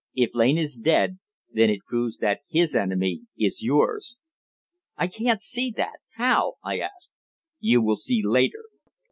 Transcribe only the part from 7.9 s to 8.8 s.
see later.